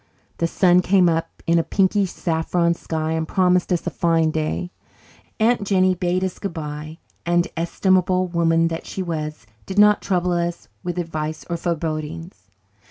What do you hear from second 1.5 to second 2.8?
a pinky saffron